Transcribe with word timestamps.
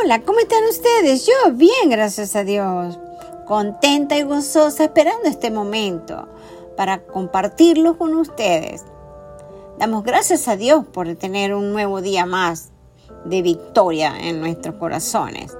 Hola, 0.00 0.20
¿cómo 0.20 0.38
están 0.38 0.62
ustedes? 0.64 1.26
Yo 1.26 1.32
bien, 1.54 1.90
gracias 1.90 2.36
a 2.36 2.44
Dios. 2.44 3.00
Contenta 3.46 4.16
y 4.16 4.22
gozosa 4.22 4.84
esperando 4.84 5.28
este 5.28 5.50
momento 5.50 6.28
para 6.76 7.02
compartirlo 7.02 7.98
con 7.98 8.14
ustedes. 8.14 8.84
Damos 9.76 10.04
gracias 10.04 10.46
a 10.46 10.56
Dios 10.56 10.86
por 10.86 11.12
tener 11.16 11.52
un 11.52 11.72
nuevo 11.72 12.00
día 12.00 12.26
más 12.26 12.70
de 13.24 13.42
victoria 13.42 14.14
en 14.20 14.38
nuestros 14.38 14.76
corazones. 14.76 15.56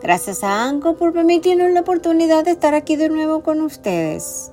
Gracias 0.00 0.44
a 0.44 0.62
Anco 0.62 0.94
por 0.94 1.12
permitirnos 1.12 1.72
la 1.72 1.80
oportunidad 1.80 2.44
de 2.44 2.52
estar 2.52 2.74
aquí 2.74 2.94
de 2.94 3.08
nuevo 3.08 3.42
con 3.42 3.60
ustedes. 3.60 4.52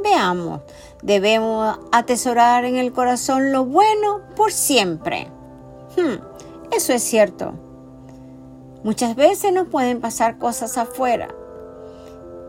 Veamos, 0.00 0.60
debemos 1.02 1.76
atesorar 1.90 2.64
en 2.64 2.76
el 2.76 2.92
corazón 2.92 3.50
lo 3.50 3.64
bueno 3.64 4.20
por 4.36 4.52
siempre. 4.52 5.26
Hmm, 5.96 6.20
eso 6.70 6.92
es 6.92 7.02
cierto. 7.02 7.69
Muchas 8.82 9.14
veces 9.14 9.52
nos 9.52 9.68
pueden 9.68 10.00
pasar 10.00 10.38
cosas 10.38 10.78
afuera. 10.78 11.28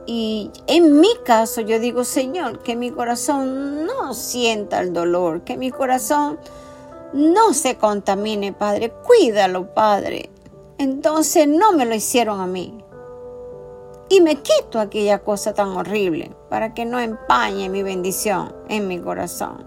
Y 0.06 0.50
en 0.68 1.00
mi 1.00 1.10
caso 1.26 1.62
yo 1.62 1.80
digo, 1.80 2.04
Señor, 2.04 2.60
que 2.60 2.76
mi 2.76 2.90
corazón 2.92 3.86
no 3.86 4.14
sienta 4.14 4.80
el 4.80 4.94
dolor, 4.94 5.42
que 5.42 5.58
mi 5.58 5.72
corazón 5.72 6.40
no 7.14 7.54
se 7.54 7.76
contamine, 7.76 8.54
Padre. 8.54 8.94
Cuídalo, 9.06 9.74
Padre. 9.74 10.30
Entonces 10.78 11.48
no 11.48 11.74
me 11.74 11.86
lo 11.86 11.94
hicieron 11.94 12.40
a 12.40 12.48
mí. 12.48 12.82
Y 14.10 14.22
me 14.22 14.38
quito 14.38 14.80
aquella 14.80 15.20
cosa 15.20 15.54
tan 15.54 15.70
horrible 15.70 16.36
para 16.50 16.74
que 16.74 16.86
no 16.86 17.00
empañe 17.00 17.70
mi 17.70 17.84
bendición 17.84 18.54
en 18.68 18.88
mi 18.88 19.00
corazón. 19.00 19.66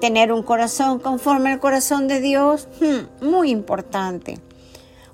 Tener 0.00 0.32
un 0.32 0.42
corazón 0.42 0.98
conforme 0.98 1.52
al 1.52 1.60
corazón 1.60 2.08
de 2.08 2.20
Dios, 2.20 2.68
hmm, 2.80 3.24
muy 3.24 3.50
importante. 3.50 4.40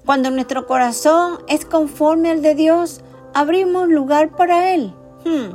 Cuando 0.05 0.31
nuestro 0.31 0.67
corazón 0.67 1.39
es 1.49 1.65
conforme 1.65 2.31
al 2.31 2.43
de 2.43 2.55
Dios, 2.55 3.01
abrimos 3.35 3.89
lugar 3.89 4.31
para 4.37 4.75
Él. 4.75 4.93
Hmm. 5.25 5.55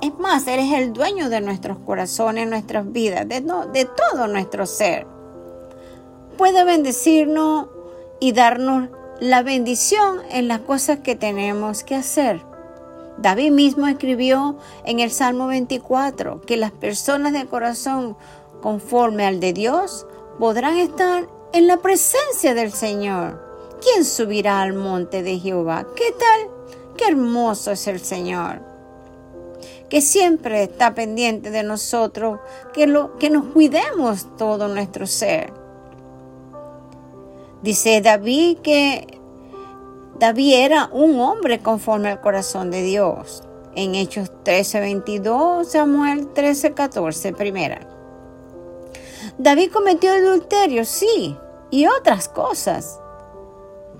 Es 0.00 0.18
más, 0.18 0.46
Él 0.46 0.60
es 0.60 0.72
el 0.72 0.92
dueño 0.92 1.28
de 1.28 1.40
nuestros 1.40 1.78
corazones, 1.78 2.48
nuestras 2.48 2.90
vidas, 2.92 3.28
de, 3.28 3.40
de 3.40 3.84
todo 3.84 4.28
nuestro 4.28 4.66
ser. 4.66 5.06
Puede 6.38 6.64
bendecirnos 6.64 7.68
y 8.20 8.32
darnos 8.32 8.88
la 9.20 9.42
bendición 9.42 10.20
en 10.30 10.48
las 10.48 10.60
cosas 10.60 11.00
que 11.00 11.16
tenemos 11.16 11.82
que 11.82 11.96
hacer. 11.96 12.40
David 13.18 13.50
mismo 13.50 13.86
escribió 13.86 14.56
en 14.84 15.00
el 15.00 15.10
Salmo 15.10 15.48
24 15.48 16.40
que 16.40 16.56
las 16.56 16.72
personas 16.72 17.32
de 17.32 17.46
corazón 17.46 18.16
conforme 18.62 19.26
al 19.26 19.40
de 19.40 19.52
Dios 19.52 20.06
podrán 20.38 20.78
estar 20.78 21.28
en 21.52 21.66
la 21.66 21.76
presencia 21.78 22.54
del 22.54 22.72
Señor. 22.72 23.51
¿Quién 23.82 24.04
subirá 24.04 24.62
al 24.62 24.72
monte 24.74 25.22
de 25.22 25.38
Jehová? 25.38 25.86
¿Qué 25.96 26.12
tal? 26.12 26.50
Qué 26.96 27.08
hermoso 27.08 27.72
es 27.72 27.86
el 27.88 28.00
Señor, 28.00 28.60
que 29.88 30.00
siempre 30.00 30.62
está 30.62 30.94
pendiente 30.94 31.50
de 31.50 31.62
nosotros, 31.62 32.40
que, 32.72 32.86
lo, 32.86 33.16
que 33.18 33.30
nos 33.30 33.46
cuidemos 33.46 34.36
todo 34.36 34.68
nuestro 34.68 35.06
ser. 35.06 35.52
Dice 37.62 38.00
David 38.00 38.58
que 38.58 39.20
David 40.18 40.54
era 40.54 40.88
un 40.92 41.20
hombre 41.20 41.60
conforme 41.60 42.10
al 42.10 42.20
corazón 42.20 42.70
de 42.70 42.82
Dios. 42.82 43.42
En 43.74 43.94
Hechos 43.94 44.30
13, 44.44 44.80
22, 44.80 45.66
Samuel 45.66 46.28
13, 46.28 46.74
14, 46.74 47.32
primera. 47.32 47.80
David 49.38 49.70
cometió 49.72 50.12
adulterio, 50.12 50.84
sí, 50.84 51.36
y 51.70 51.86
otras 51.86 52.28
cosas. 52.28 53.01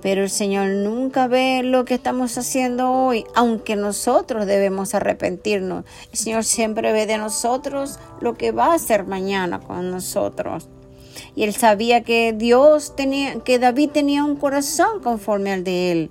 Pero 0.03 0.25
el 0.25 0.31
Señor 0.31 0.69
nunca 0.69 1.29
ve 1.29 1.63
lo 1.63 1.85
que 1.85 1.95
estamos 1.95 2.37
haciendo 2.37 2.91
hoy, 2.91 3.25
aunque 3.37 3.77
nosotros 3.77 4.47
debemos 4.47 4.95
arrepentirnos. 4.95 5.85
El 6.11 6.19
Señor 6.19 6.45
siempre 6.45 6.93
ve 6.93 7.07
de 7.07 7.19
nosotros 7.19 8.01
lo 8.21 8.35
que 8.35 8.51
va 8.51 8.73
a 8.73 8.75
hacer 8.75 9.07
mañana 9.07 9.61
con 9.61 9.93
nosotros. 9.93 10.69
Y 11.37 11.45
él 11.45 11.55
sabía 11.55 12.03
que 12.03 12.35
Dios 12.37 12.97
tenía, 12.97 13.39
que 13.41 13.61
David 13.61 13.91
tenía 13.91 14.25
un 14.25 14.37
corazón 14.37 15.01
conforme 15.01 15.53
al 15.53 15.63
de 15.63 15.93
él. 15.93 16.11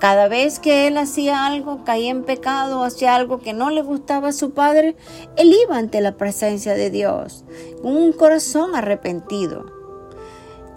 Cada 0.00 0.28
vez 0.28 0.58
que 0.58 0.86
él 0.86 0.98
hacía 0.98 1.46
algo, 1.46 1.84
caía 1.84 2.10
en 2.10 2.24
pecado, 2.24 2.84
hacía 2.84 3.14
algo 3.14 3.40
que 3.40 3.52
no 3.54 3.70
le 3.70 3.82
gustaba 3.82 4.28
a 4.28 4.32
su 4.32 4.52
padre, 4.52 4.94
él 5.36 5.54
iba 5.64 5.76
ante 5.76 6.00
la 6.00 6.16
presencia 6.16 6.74
de 6.74 6.90
Dios, 6.90 7.44
un 7.82 8.12
corazón 8.12 8.74
arrepentido. 8.74 9.64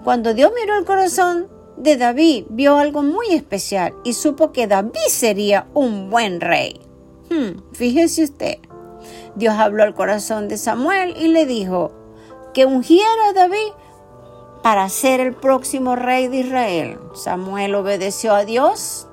Cuando 0.05 0.33
Dios 0.33 0.51
miró 0.55 0.77
el 0.77 0.85
corazón 0.85 1.58
de 1.79 1.97
David 1.97 2.45
vio 2.49 2.77
algo 2.77 3.01
muy 3.01 3.31
especial 3.31 3.95
y 4.03 4.13
supo 4.13 4.51
que 4.51 4.67
David 4.67 5.09
sería 5.09 5.67
un 5.73 6.09
buen 6.09 6.41
rey. 6.41 6.79
Hmm, 7.29 7.61
fíjese 7.73 8.23
usted, 8.23 8.57
Dios 9.35 9.55
habló 9.55 9.83
al 9.83 9.95
corazón 9.95 10.47
de 10.47 10.57
Samuel 10.57 11.15
y 11.17 11.29
le 11.29 11.45
dijo 11.45 11.91
que 12.53 12.65
ungiera 12.65 13.29
a 13.29 13.33
David 13.33 13.71
para 14.61 14.89
ser 14.89 15.21
el 15.21 15.33
próximo 15.33 15.95
rey 15.95 16.27
de 16.27 16.37
Israel. 16.37 16.99
Samuel 17.13 17.75
obedeció 17.75 18.33
a 18.33 18.43
Dios 18.43 19.07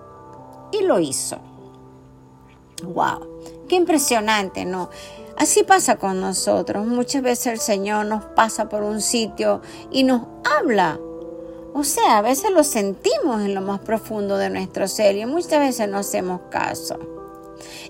y 0.72 0.82
lo 0.82 0.98
hizo. 0.98 1.38
¡Wow! 2.82 3.28
¡Qué 3.68 3.76
impresionante, 3.76 4.64
¿no? 4.64 4.90
Así 5.38 5.62
pasa 5.62 5.96
con 5.96 6.20
nosotros. 6.20 6.86
Muchas 6.86 7.22
veces 7.22 7.46
el 7.46 7.60
Señor 7.60 8.06
nos 8.06 8.24
pasa 8.24 8.68
por 8.68 8.82
un 8.82 9.00
sitio 9.00 9.60
y 9.90 10.02
nos 10.02 10.22
habla 10.58 10.98
o 11.78 11.84
sea, 11.84 12.16
a 12.16 12.22
veces 12.22 12.50
lo 12.52 12.64
sentimos 12.64 13.42
en 13.42 13.54
lo 13.54 13.60
más 13.60 13.80
profundo 13.80 14.38
de 14.38 14.48
nuestro 14.48 14.88
ser 14.88 15.14
y 15.14 15.26
muchas 15.26 15.60
veces 15.60 15.86
no 15.86 15.98
hacemos 15.98 16.40
caso. 16.50 16.98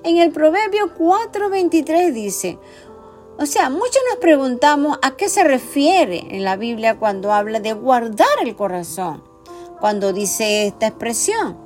En 0.03 0.17
el 0.17 0.33
Proverbio 0.33 0.93
4:23 0.99 2.13
dice, 2.13 2.59
o 3.39 3.47
sea, 3.47 3.71
muchos 3.71 4.03
nos 4.11 4.19
preguntamos 4.19 4.99
a 5.03 5.13
qué 5.13 5.29
se 5.29 5.45
refiere 5.45 6.27
en 6.31 6.43
la 6.43 6.57
Biblia 6.57 6.99
cuando 6.99 7.33
habla 7.33 7.61
de 7.61 7.75
guardar 7.75 8.27
el 8.43 8.57
corazón, 8.57 9.23
cuando 9.79 10.13
dice 10.13 10.67
esta 10.67 10.89
expresión. 10.89 11.57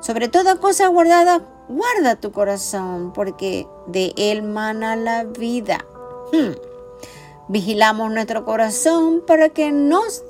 Sobre 0.00 0.28
toda 0.28 0.60
cosa 0.60 0.86
guardada, 0.86 1.42
guarda 1.68 2.14
tu 2.14 2.30
corazón, 2.30 3.12
porque 3.12 3.66
de 3.88 4.12
él 4.16 4.44
mana 4.44 4.94
la 4.94 5.24
vida. 5.24 5.84
Hmm. 6.32 6.52
Vigilamos 7.48 8.12
nuestro 8.12 8.44
corazón 8.44 9.20
para 9.26 9.48
que 9.48 9.72
nos 9.72 10.22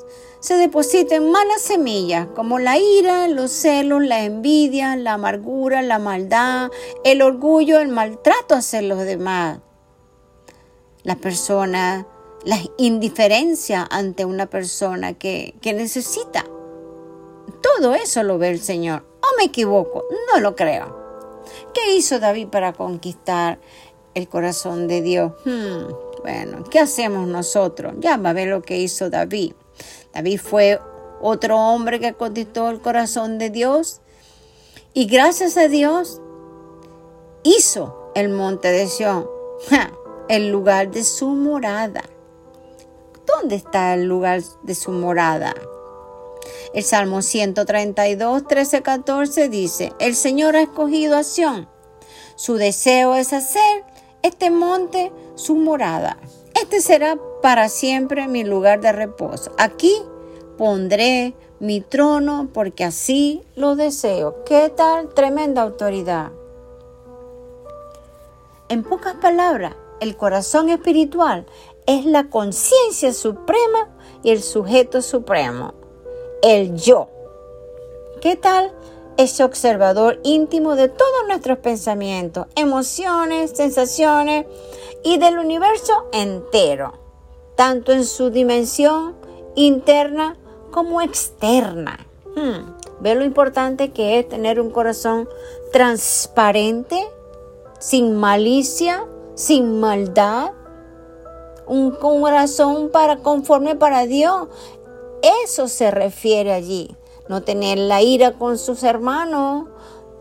se 0.44 0.58
depositen 0.58 1.30
malas 1.30 1.62
semillas 1.62 2.26
como 2.34 2.58
la 2.58 2.76
ira, 2.76 3.28
los 3.28 3.50
celos, 3.50 4.04
la 4.04 4.24
envidia, 4.24 4.94
la 4.94 5.14
amargura, 5.14 5.80
la 5.80 5.98
maldad, 5.98 6.70
el 7.02 7.22
orgullo, 7.22 7.80
el 7.80 7.88
maltrato 7.88 8.54
hacia 8.54 8.82
los 8.82 8.98
demás. 8.98 9.60
La 11.02 11.16
persona, 11.16 12.06
la 12.44 12.58
indiferencia 12.76 13.88
ante 13.90 14.26
una 14.26 14.44
persona 14.44 15.14
que, 15.14 15.54
que 15.62 15.72
necesita. 15.72 16.44
Todo 17.62 17.94
eso 17.94 18.22
lo 18.22 18.36
ve 18.36 18.50
el 18.50 18.60
Señor. 18.60 19.02
¿O 19.22 19.38
me 19.38 19.44
equivoco? 19.44 20.04
No 20.30 20.40
lo 20.40 20.54
creo. 20.54 21.42
¿Qué 21.72 21.94
hizo 21.94 22.20
David 22.20 22.48
para 22.48 22.74
conquistar 22.74 23.60
el 24.12 24.28
corazón 24.28 24.88
de 24.88 25.00
Dios? 25.00 25.32
Hmm, 25.46 25.90
bueno, 26.22 26.64
¿qué 26.64 26.80
hacemos 26.80 27.26
nosotros? 27.26 27.94
Ya 28.00 28.18
va 28.18 28.28
a 28.28 28.34
ver 28.34 28.48
lo 28.48 28.60
que 28.60 28.76
hizo 28.76 29.08
David. 29.08 29.54
David 30.14 30.40
fue 30.40 30.80
otro 31.20 31.58
hombre 31.58 32.00
que 32.00 32.14
conquistó 32.14 32.70
el 32.70 32.80
corazón 32.80 33.38
de 33.38 33.50
Dios 33.50 34.00
y 34.92 35.06
gracias 35.06 35.56
a 35.56 35.68
Dios 35.68 36.20
hizo 37.42 38.12
el 38.14 38.28
monte 38.28 38.68
de 38.68 38.86
Sión, 38.86 39.26
el 40.28 40.50
lugar 40.50 40.90
de 40.90 41.02
su 41.02 41.28
morada. 41.28 42.04
¿Dónde 43.26 43.56
está 43.56 43.94
el 43.94 44.04
lugar 44.04 44.42
de 44.62 44.74
su 44.74 44.92
morada? 44.92 45.54
El 46.74 46.84
Salmo 46.84 47.22
132, 47.22 48.46
13, 48.46 48.82
14 48.82 49.48
dice, 49.48 49.92
el 49.98 50.14
Señor 50.14 50.56
ha 50.56 50.62
escogido 50.62 51.16
a 51.16 51.24
Sión. 51.24 51.68
Su 52.36 52.54
deseo 52.54 53.14
es 53.14 53.32
hacer 53.32 53.84
este 54.22 54.50
monte 54.50 55.12
su 55.34 55.56
morada. 55.56 56.18
Este 56.54 56.80
será 56.80 57.18
para 57.42 57.68
siempre 57.68 58.28
mi 58.28 58.44
lugar 58.44 58.80
de 58.80 58.92
reposo. 58.92 59.52
Aquí 59.58 59.94
pondré 60.56 61.34
mi 61.58 61.80
trono 61.80 62.48
porque 62.52 62.84
así 62.84 63.42
lo 63.56 63.74
deseo. 63.74 64.44
¿Qué 64.44 64.68
tal 64.70 65.08
tremenda 65.14 65.62
autoridad? 65.62 66.30
En 68.68 68.82
pocas 68.82 69.14
palabras, 69.14 69.74
el 70.00 70.16
corazón 70.16 70.68
espiritual 70.68 71.46
es 71.86 72.06
la 72.06 72.30
conciencia 72.30 73.12
suprema 73.12 73.90
y 74.22 74.30
el 74.30 74.42
sujeto 74.42 75.02
supremo, 75.02 75.74
el 76.42 76.76
yo. 76.76 77.08
¿Qué 78.20 78.36
tal 78.36 78.72
ese 79.16 79.44
observador 79.44 80.20
íntimo 80.24 80.76
de 80.76 80.88
todos 80.88 81.26
nuestros 81.28 81.58
pensamientos, 81.58 82.46
emociones, 82.56 83.52
sensaciones 83.54 84.46
y 85.02 85.18
del 85.18 85.38
universo 85.38 86.08
entero? 86.12 87.04
tanto 87.56 87.92
en 87.92 88.04
su 88.04 88.30
dimensión 88.30 89.14
interna 89.54 90.36
como 90.70 91.00
externa. 91.00 92.06
Hmm. 92.34 92.74
¿Ve 93.00 93.14
lo 93.14 93.24
importante 93.24 93.92
que 93.92 94.18
es 94.18 94.28
tener 94.28 94.60
un 94.60 94.70
corazón 94.70 95.28
transparente, 95.72 97.06
sin 97.78 98.14
malicia, 98.16 99.04
sin 99.34 99.80
maldad? 99.80 100.52
Un 101.66 101.92
corazón 101.92 102.90
para 102.90 103.18
conforme 103.18 103.76
para 103.76 104.06
Dios. 104.06 104.48
Eso 105.44 105.68
se 105.68 105.90
refiere 105.90 106.52
allí. 106.52 106.94
No 107.28 107.42
tener 107.42 107.78
la 107.78 108.02
ira 108.02 108.32
con 108.32 108.58
sus 108.58 108.82
hermanos, 108.82 109.68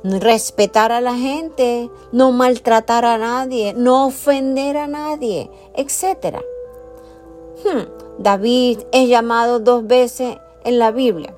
respetar 0.04 0.92
a 0.92 1.02
la 1.02 1.16
gente, 1.16 1.90
no 2.12 2.32
maltratar 2.32 3.06
a 3.06 3.18
nadie, 3.18 3.74
no 3.74 4.08
ofender 4.08 4.78
a 4.78 4.88
nadie, 4.88 5.50
etc. 5.76 6.38
Hmm, 7.64 7.84
David 8.20 8.80
es 8.92 9.10
llamado 9.10 9.60
dos 9.60 9.88
veces 9.88 10.38
en 10.64 10.80
la 10.80 10.92
Biblia, 10.92 11.36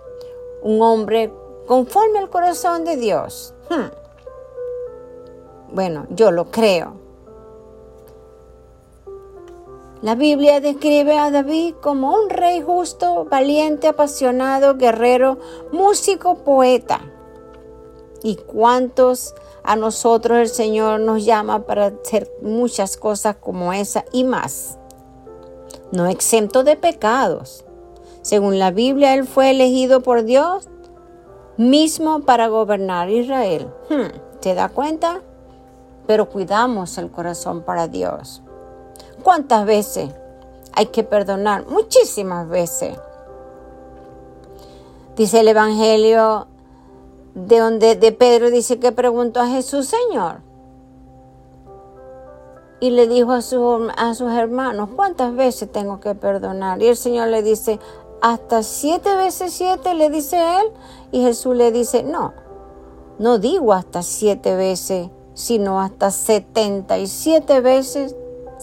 un 0.63 0.81
hombre 0.81 1.31
conforme 1.67 2.19
al 2.19 2.29
corazón 2.29 2.85
de 2.85 2.95
Dios. 2.97 3.53
Hmm. 3.69 3.89
Bueno, 5.73 6.07
yo 6.09 6.31
lo 6.31 6.51
creo. 6.51 7.04
La 10.05 10.13
Biblia 10.13 10.61
describe 10.61 11.17
a 11.17 11.31
David 11.31 11.73
como 11.81 12.13
un 12.13 12.29
rey 12.29 12.61
justo, 12.61 13.25
valiente, 13.25 13.87
apasionado, 13.87 14.75
guerrero, 14.75 15.39
músico, 15.71 16.43
poeta. 16.43 17.01
¿Y 18.21 18.35
cuántos 18.35 19.33
a 19.63 19.75
nosotros 19.75 20.37
el 20.37 20.47
Señor 20.47 20.99
nos 20.99 21.25
llama 21.25 21.65
para 21.65 21.87
hacer 21.87 22.31
muchas 22.43 22.97
cosas 22.97 23.37
como 23.37 23.73
esa 23.73 24.05
y 24.11 24.25
más? 24.25 24.77
No 25.91 26.05
exento 26.05 26.63
de 26.63 26.77
pecados. 26.77 27.65
Según 28.21 28.59
la 28.59 28.69
Biblia, 28.69 29.15
Él 29.15 29.25
fue 29.25 29.49
elegido 29.49 30.01
por 30.01 30.23
Dios 30.23 30.69
mismo 31.57 32.19
para 32.19 32.47
gobernar 32.47 33.09
Israel. 33.09 33.73
Hmm, 33.89 34.39
¿Te 34.39 34.53
da 34.53 34.69
cuenta? 34.69 35.23
Pero 36.05 36.29
cuidamos 36.29 36.95
el 36.99 37.09
corazón 37.09 37.63
para 37.63 37.87
Dios. 37.87 38.43
¿Cuántas 39.25 39.65
veces 39.65 40.11
hay 40.73 40.85
que 40.85 41.03
perdonar? 41.03 41.65
Muchísimas 41.65 42.47
veces. 42.47 42.95
Dice 45.15 45.39
el 45.39 45.47
Evangelio 45.47 46.45
de 47.33 47.57
donde 47.57 47.95
de 47.95 48.11
Pedro 48.11 48.51
dice 48.51 48.77
que 48.77 48.91
preguntó 48.91 49.39
a 49.39 49.47
Jesús, 49.47 49.87
Señor. 49.87 50.41
Y 52.79 52.91
le 52.91 53.07
dijo 53.07 53.31
a, 53.31 53.41
su, 53.41 53.89
a 53.97 54.13
sus 54.13 54.31
hermanos, 54.31 54.89
¿cuántas 54.95 55.35
veces 55.35 55.71
tengo 55.71 55.99
que 55.99 56.13
perdonar? 56.13 56.79
Y 56.83 56.89
el 56.89 56.95
Señor 56.95 57.29
le 57.29 57.41
dice, 57.41 57.79
hasta 58.21 58.61
siete 58.61 59.15
veces 59.15 59.53
siete, 59.53 59.95
le 59.95 60.11
dice 60.11 60.37
él. 60.59 60.71
Y 61.11 61.23
Jesús 61.23 61.55
le 61.55 61.71
dice, 61.71 62.03
no, 62.03 62.33
no 63.17 63.39
digo 63.39 63.73
hasta 63.73 64.03
siete 64.03 64.55
veces, 64.55 65.09
sino 65.33 65.81
hasta 65.81 66.11
setenta 66.11 66.99
y 66.99 67.07
siete 67.07 67.59
veces 67.61 68.15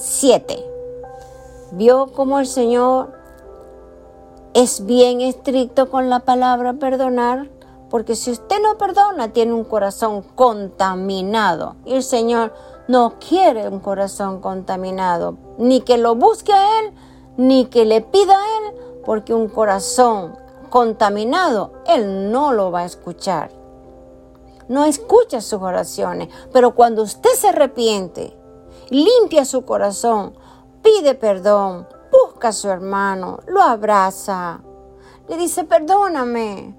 siete. 0.02 0.66
Vio 1.70 2.08
cómo 2.12 2.40
el 2.40 2.46
Señor 2.46 3.12
es 4.52 4.84
bien 4.84 5.20
estricto 5.20 5.90
con 5.90 6.10
la 6.10 6.20
palabra 6.20 6.75
perdonar, 6.75 7.49
porque 7.88 8.16
si 8.16 8.32
usted 8.32 8.56
no 8.60 8.76
perdona, 8.78 9.32
tiene 9.32 9.52
un 9.52 9.62
corazón 9.62 10.22
contaminado. 10.34 11.76
Y 11.84 11.94
el 11.94 12.02
Señor 12.02 12.52
no 12.88 13.14
quiere 13.26 13.69
un 13.69 13.78
corazón 13.78 14.40
contaminado, 14.40 15.37
ni 15.56 15.82
que 15.82 15.99
lo 15.99 16.16
busque 16.16 16.52
a 16.52 16.81
Él, 16.81 16.94
ni 17.37 17.66
que 17.66 17.84
le 17.84 18.00
pida 18.00 18.34
a 18.34 18.58
Él, 18.58 18.75
porque 19.05 19.34
un 19.34 19.48
corazón 19.48 20.37
contaminado, 20.69 21.75
Él 21.87 22.32
no 22.32 22.52
lo 22.52 22.72
va 22.72 22.81
a 22.81 22.87
escuchar. 22.87 23.52
No 24.66 24.84
escucha 24.84 25.40
sus 25.40 25.62
oraciones, 25.62 26.28
pero 26.52 26.75
cuando 26.75 27.02
usted 27.02 27.31
se 27.31 27.50
arrepiente, 27.50 28.37
limpia 28.90 29.44
su 29.44 29.64
corazón, 29.64 30.34
pide 30.82 31.14
perdón, 31.14 31.87
busca 32.11 32.49
a 32.49 32.52
su 32.52 32.69
hermano, 32.69 33.40
lo 33.46 33.62
abraza, 33.62 34.61
le 35.29 35.37
dice, 35.37 35.64
perdóname, 35.64 36.75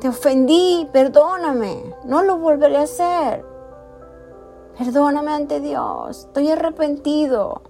te 0.00 0.08
ofendí, 0.08 0.88
perdóname, 0.92 1.94
no 2.04 2.22
lo 2.22 2.38
volveré 2.38 2.78
a 2.78 2.82
hacer. 2.82 3.44
Perdóname 4.78 5.32
ante 5.32 5.60
Dios, 5.60 6.20
estoy 6.20 6.50
arrepentido. 6.50 7.62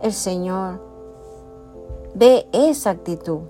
El 0.00 0.12
Señor 0.12 0.80
ve 2.14 2.48
esa 2.52 2.90
actitud. 2.90 3.40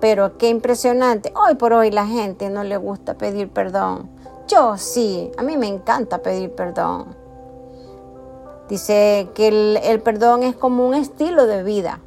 pero 0.00 0.36
qué 0.36 0.48
impresionante. 0.48 1.32
Hoy 1.34 1.54
por 1.54 1.72
hoy 1.72 1.90
la 1.90 2.06
gente 2.06 2.50
no 2.50 2.62
le 2.64 2.76
gusta 2.76 3.14
pedir 3.14 3.48
perdón. 3.50 4.10
Yo 4.48 4.76
sí, 4.76 5.30
a 5.38 5.42
mí 5.42 5.56
me 5.56 5.68
encanta 5.68 6.22
pedir 6.22 6.50
perdón. 6.50 7.16
Dice 8.68 9.28
que 9.34 9.48
el, 9.48 10.00
perdón 10.02 10.42
es 10.42 10.56
como 10.56 10.86
un 10.86 10.94
estilo 10.94 11.46
de 11.46 11.62
vida. 11.62 12.00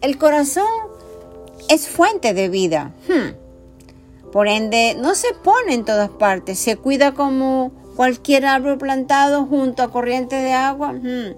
El 0.00 0.18
corazón 0.18 0.66
es 1.68 1.88
fuente 1.88 2.34
de 2.34 2.48
vida. 2.48 2.92
Hmm. 3.08 4.30
Por 4.30 4.48
ende, 4.48 4.96
no 4.98 5.14
se 5.14 5.34
pone 5.34 5.74
en 5.74 5.84
todas 5.84 6.08
partes, 6.08 6.58
se 6.58 6.76
cuida 6.76 7.12
como 7.12 7.70
cualquier 7.96 8.46
árbol 8.46 8.78
plantado 8.78 9.46
junto 9.46 9.82
a 9.82 9.90
corriente 9.90 10.36
de 10.36 10.52
agua. 10.52 10.92
Hmm. 10.92 11.36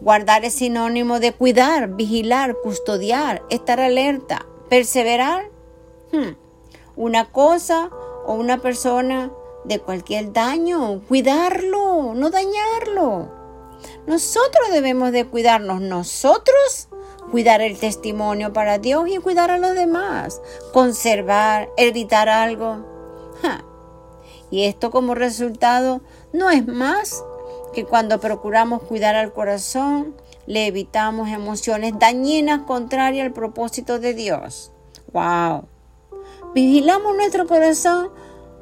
Guardar 0.00 0.44
es 0.44 0.54
sinónimo 0.54 1.20
de 1.20 1.32
cuidar, 1.32 1.88
vigilar, 1.88 2.56
custodiar, 2.62 3.42
estar 3.50 3.80
alerta, 3.80 4.46
perseverar. 4.68 5.50
Hmm. 6.12 6.34
Una 6.96 7.30
cosa 7.30 7.90
o 8.30 8.34
una 8.34 8.58
persona 8.58 9.32
de 9.64 9.80
cualquier 9.80 10.32
daño, 10.32 11.02
cuidarlo, 11.08 12.14
no 12.14 12.30
dañarlo. 12.30 13.28
Nosotros 14.06 14.70
debemos 14.70 15.10
de 15.10 15.26
cuidarnos 15.26 15.80
nosotros, 15.80 16.88
cuidar 17.32 17.60
el 17.60 17.76
testimonio 17.76 18.52
para 18.52 18.78
Dios 18.78 19.08
y 19.08 19.18
cuidar 19.18 19.50
a 19.50 19.58
los 19.58 19.74
demás, 19.74 20.40
conservar, 20.72 21.70
evitar 21.76 22.28
algo. 22.28 22.86
Y 24.52 24.66
esto 24.66 24.92
como 24.92 25.16
resultado 25.16 26.00
no 26.32 26.50
es 26.50 26.64
más 26.68 27.24
que 27.72 27.84
cuando 27.84 28.20
procuramos 28.20 28.80
cuidar 28.84 29.16
al 29.16 29.32
corazón, 29.32 30.14
le 30.46 30.68
evitamos 30.68 31.30
emociones 31.30 31.94
dañinas 31.98 32.60
contrarias 32.60 33.26
al 33.26 33.32
propósito 33.32 33.98
de 33.98 34.14
Dios. 34.14 34.70
¡Wow! 35.12 35.69
Vigilamos 36.54 37.14
nuestro 37.16 37.46
corazón 37.46 38.10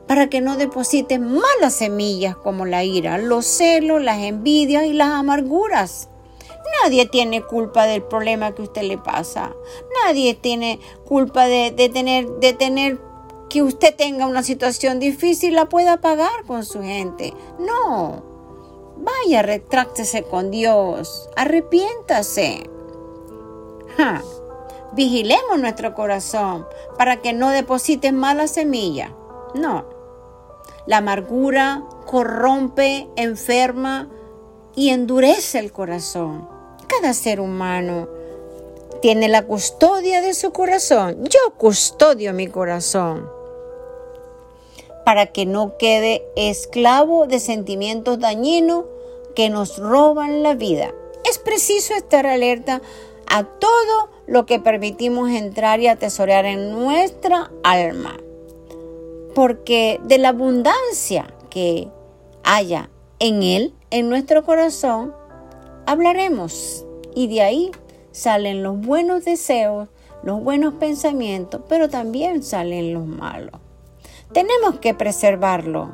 para 0.07 0.29
que 0.29 0.41
no 0.41 0.57
deposite 0.57 1.19
malas 1.19 1.75
semillas 1.75 2.37
como 2.37 2.65
la 2.65 2.85
ira, 2.85 3.19
los 3.19 3.47
celos, 3.47 4.03
las 4.03 4.19
envidias 4.19 4.87
y 4.87 4.93
las 4.93 5.09
amarguras. 5.09 6.09
Nadie 6.83 7.07
tiene 7.07 7.43
culpa 7.43 7.87
del 7.87 8.03
problema 8.03 8.55
que 8.55 8.63
usted 8.63 8.83
le 8.83 8.99
pasa. 8.99 9.53
Nadie 10.05 10.35
tiene 10.35 10.81
culpa 11.07 11.47
de, 11.47 11.71
tener, 11.93 12.27
de 12.41 12.53
tener 12.53 13.01
que 13.49 13.63
usted 13.63 13.95
tenga 13.95 14.27
una 14.27 14.43
situación 14.43 14.99
difícil 14.99 15.55
la 15.55 15.69
pueda 15.69 16.01
pagar 16.01 16.45
con 16.47 16.65
su 16.65 16.83
gente. 16.83 17.33
No. 17.59 18.23
Vaya, 18.99 19.43
retráctese 19.43 20.25
con 20.25 20.51
Dios. 20.51 21.29
Arrepiéntase. 21.37 22.69
Vigilemos 24.93 25.59
nuestro 25.59 25.95
corazón 25.95 26.67
para 26.97 27.19
que 27.19 27.33
no 27.33 27.51
deposite 27.51 28.13
malas 28.13 28.53
semillas. 28.53 29.11
No. 29.55 29.85
La 30.87 30.99
amargura 30.99 31.85
corrompe, 32.07 33.09
enferma 33.17 34.09
y 34.75 34.91
endurece 34.91 35.59
el 35.59 35.73
corazón. 35.73 36.49
Cada 36.87 37.13
ser 37.13 37.41
humano 37.41 38.09
tiene 39.03 39.29
la 39.29 39.45
custodia 39.47 40.23
de 40.23 40.35
su 40.35 40.53
corazón. 40.53 41.25
Yo 41.25 41.55
custodio 41.57 42.33
mi 42.33 42.49
corazón 42.49 43.39
para 45.05 45.27
que 45.27 45.47
no 45.47 45.79
quede 45.79 46.23
esclavo 46.37 47.27
de 47.27 47.41
sentimientos 47.41 48.19
dañinos 48.19 48.85
que 49.35 49.49
nos 49.49 49.79
roban 49.79 50.43
la 50.43 50.55
vida. 50.55 50.93
Es 51.25 51.39
preciso 51.39 51.95
estar 51.95 52.27
alerta 52.27 52.83
a 53.31 53.45
todo 53.45 54.11
lo 54.27 54.47
que 54.47 54.61
permitimos 54.61 55.31
entrar 55.31 55.81
y 55.81 55.89
atesorar 55.89 56.45
en 56.45 56.73
nuestra 56.73 57.51
alma 57.63 58.17
porque 59.39 60.01
de 60.03 60.19
la 60.19 60.31
abundancia 60.31 61.33
que 61.49 61.89
haya 62.43 62.91
en 63.21 63.45
Él, 63.45 63.73
en 63.91 64.09
nuestro 64.09 64.45
corazón, 64.45 65.15
hablaremos. 65.87 66.85
Y 67.15 67.29
de 67.29 67.43
ahí 67.43 67.71
salen 68.11 68.65
los 68.65 68.81
buenos 68.81 69.25
deseos, 69.25 69.89
los 70.25 70.43
buenos 70.43 70.75
pensamientos, 70.75 71.61
pero 71.69 71.89
también 71.89 72.43
salen 72.43 72.93
los 72.93 73.07
malos. 73.07 73.61
Tenemos 74.33 74.81
que 74.81 74.93
preservarlo 74.93 75.89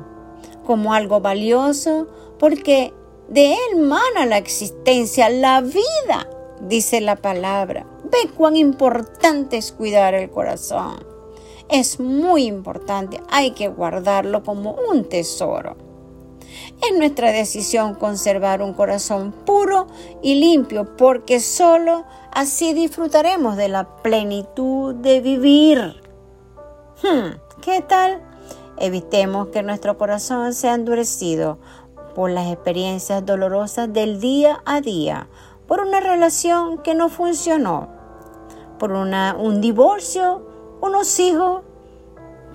como 0.65 0.95
algo 0.95 1.21
valioso 1.21 2.07
porque 2.39 2.93
de 3.29 3.53
Él 3.53 3.79
mana 3.79 4.25
la 4.25 4.39
existencia, 4.39 5.29
la 5.29 5.61
vida. 5.61 6.27
Dice 6.67 7.01
la 7.01 7.15
palabra. 7.15 7.85
Ve 8.03 8.29
cuán 8.35 8.55
importante 8.55 9.57
es 9.57 9.71
cuidar 9.71 10.13
el 10.13 10.29
corazón. 10.29 11.05
Es 11.69 11.99
muy 11.99 12.45
importante, 12.45 13.19
hay 13.29 13.51
que 13.51 13.67
guardarlo 13.67 14.43
como 14.43 14.75
un 14.89 15.05
tesoro. 15.09 15.77
Es 16.87 16.97
nuestra 16.97 17.31
decisión 17.31 17.95
conservar 17.95 18.61
un 18.61 18.73
corazón 18.73 19.31
puro 19.31 19.87
y 20.21 20.35
limpio 20.35 20.95
porque 20.95 21.39
solo 21.39 22.05
así 22.31 22.73
disfrutaremos 22.73 23.57
de 23.57 23.69
la 23.69 23.97
plenitud 24.03 24.93
de 24.95 25.21
vivir. 25.21 26.01
Hmm, 27.01 27.39
¿Qué 27.61 27.81
tal? 27.81 28.21
Evitemos 28.77 29.47
que 29.47 29.63
nuestro 29.63 29.97
corazón 29.97 30.53
sea 30.53 30.75
endurecido 30.75 31.57
por 32.13 32.29
las 32.29 32.51
experiencias 32.51 33.25
dolorosas 33.25 33.91
del 33.91 34.19
día 34.19 34.61
a 34.65 34.81
día, 34.81 35.27
por 35.67 35.81
una 35.81 35.99
relación 35.99 36.79
que 36.79 36.95
no 36.95 37.09
funcionó, 37.09 37.89
por 38.79 38.91
una, 38.91 39.35
un 39.37 39.61
divorcio, 39.61 40.45
unos 40.81 41.19
hijos 41.19 41.61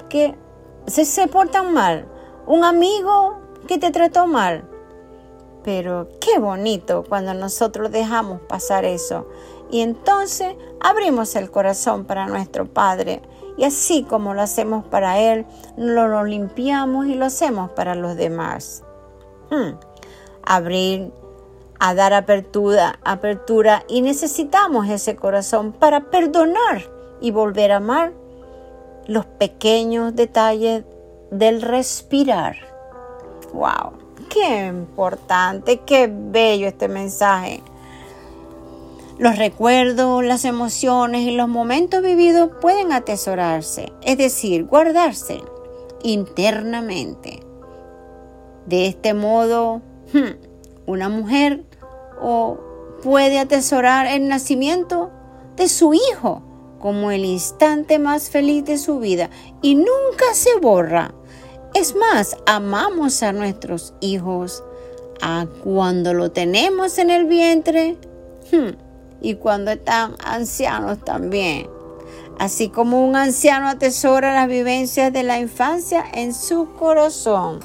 que 0.08 0.36
se, 0.86 1.04
se 1.04 1.26
portan 1.28 1.72
mal, 1.72 2.06
un 2.46 2.64
amigo 2.64 3.38
que 3.66 3.78
te 3.78 3.90
trató 3.90 4.26
mal. 4.26 4.64
Pero 5.62 6.08
qué 6.20 6.38
bonito 6.38 7.04
cuando 7.06 7.34
nosotros 7.34 7.90
dejamos 7.90 8.40
pasar 8.42 8.84
eso 8.84 9.26
y 9.70 9.80
entonces 9.80 10.56
abrimos 10.80 11.36
el 11.36 11.50
corazón 11.50 12.04
para 12.04 12.26
nuestro 12.26 12.66
Padre 12.66 13.22
y 13.56 13.64
así 13.64 14.04
como 14.04 14.34
lo 14.34 14.42
hacemos 14.42 14.84
para 14.86 15.20
Él, 15.20 15.46
lo, 15.76 16.24
limpiamos 16.24 17.06
y 17.06 17.14
lo 17.14 17.26
hacemos 17.26 17.70
para 17.72 17.94
los 17.94 18.16
demás. 18.16 18.82
Hmm. 19.50 19.74
Abrir 20.42 21.12
a 21.80 21.94
dar 21.94 22.12
apertura, 22.12 23.00
apertura 23.02 23.84
y 23.88 24.02
necesitamos 24.02 24.88
ese 24.88 25.16
corazón 25.16 25.72
para 25.72 26.10
perdonar 26.10 26.82
y 27.22 27.30
volver 27.30 27.72
a 27.72 27.76
amar 27.76 28.12
los 29.06 29.24
pequeños 29.24 30.14
detalles 30.14 30.84
del 31.30 31.62
respirar. 31.62 32.56
¡Wow! 33.54 33.94
¡Qué 34.28 34.66
importante! 34.66 35.80
¡Qué 35.80 36.08
bello 36.12 36.68
este 36.68 36.86
mensaje! 36.86 37.62
Los 39.18 39.36
recuerdos, 39.38 40.22
las 40.22 40.44
emociones 40.44 41.22
y 41.22 41.30
los 41.30 41.48
momentos 41.48 42.02
vividos 42.02 42.50
pueden 42.60 42.92
atesorarse, 42.92 43.92
es 44.02 44.18
decir, 44.18 44.66
guardarse 44.66 45.40
internamente. 46.02 47.40
De 48.66 48.86
este 48.86 49.14
modo, 49.14 49.80
hmm, 50.12 50.50
una 50.86 51.08
mujer 51.08 51.64
o 52.20 52.58
puede 53.02 53.38
atesorar 53.38 54.06
el 54.06 54.28
nacimiento 54.28 55.10
de 55.56 55.68
su 55.68 55.94
hijo 55.94 56.42
como 56.80 57.10
el 57.10 57.24
instante 57.24 57.98
más 57.98 58.30
feliz 58.30 58.64
de 58.64 58.78
su 58.78 58.98
vida 58.98 59.30
y 59.62 59.74
nunca 59.74 60.32
se 60.32 60.58
borra. 60.60 61.14
Es 61.74 61.94
más, 61.94 62.36
amamos 62.46 63.22
a 63.22 63.32
nuestros 63.32 63.94
hijos 64.00 64.64
a 65.20 65.46
cuando 65.62 66.14
lo 66.14 66.32
tenemos 66.32 66.98
en 66.98 67.10
el 67.10 67.26
vientre 67.26 67.98
hmm, 68.50 68.70
y 69.20 69.34
cuando 69.34 69.70
están 69.70 70.16
ancianos 70.24 71.04
también. 71.04 71.68
Así 72.38 72.70
como 72.70 73.06
un 73.06 73.16
anciano 73.16 73.68
atesora 73.68 74.34
las 74.34 74.48
vivencias 74.48 75.12
de 75.12 75.22
la 75.22 75.38
infancia 75.38 76.02
en 76.14 76.32
su 76.32 76.72
corazón. 76.72 77.60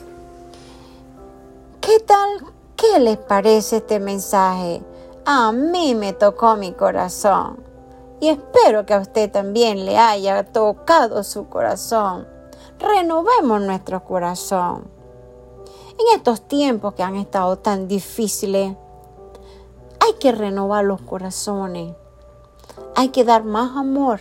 ¿Qué 1.80 2.00
tal 2.06 2.55
¿Qué 2.76 3.00
les 3.00 3.18
parece 3.18 3.78
este 3.78 4.02
mensaje? 4.02 4.84
A 5.26 5.54
mí 5.54 5.96
me 5.96 6.12
tocó 6.12 6.58
mi 6.58 6.74
corazón 6.74 7.64
y 8.20 8.28
espero 8.28 8.86
que 8.86 8.94
a 8.94 9.00
usted 9.00 9.32
también 9.32 9.86
le 9.86 9.98
haya 9.98 10.44
tocado 10.52 11.24
su 11.24 11.48
corazón. 11.48 12.28
Renovemos 12.78 13.62
nuestro 13.62 14.04
corazón. 14.04 14.90
En 15.92 16.18
estos 16.18 16.42
tiempos 16.50 16.96
que 16.96 17.04
han 17.04 17.16
estado 17.16 17.58
tan 17.58 17.88
difíciles, 17.88 18.76
hay 20.02 20.14
que 20.20 20.34
renovar 20.34 20.84
los 20.84 21.02
corazones. 21.02 21.96
Hay 22.96 23.10
que 23.10 23.24
dar 23.24 23.46
más 23.46 23.78
amor, 23.78 24.20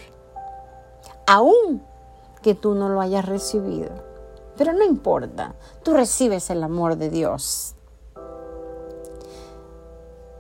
aún 1.27 1.83
que 2.41 2.55
tú 2.55 2.75
no 2.75 2.89
lo 2.89 3.01
hayas 3.01 3.25
recibido. 3.25 3.91
Pero 4.57 4.73
no 4.73 4.85
importa, 4.85 5.57
tú 5.83 5.93
recibes 5.93 6.51
el 6.51 6.63
amor 6.63 6.97
de 6.97 7.11
Dios. 7.11 7.75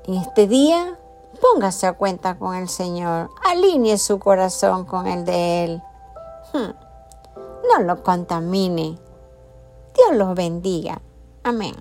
En 0.06 0.14
este 0.14 0.46
día, 0.46 0.98
póngase 1.40 1.86
a 1.86 1.94
cuenta 1.94 2.38
con 2.38 2.54
el 2.54 2.68
Señor, 2.68 3.30
alinee 3.50 3.96
su 3.96 4.18
corazón 4.18 4.84
con 4.84 5.06
el 5.06 5.24
de 5.24 5.64
Él. 5.64 5.82
Hmm. 6.52 6.72
No 7.70 7.84
lo 7.84 8.02
contamine. 8.02 8.98
Dios 9.94 10.16
los 10.16 10.34
bendiga. 10.34 11.00
Amén. 11.42 11.74